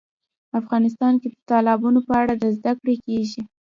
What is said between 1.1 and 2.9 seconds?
کې د تالابونو په اړه زده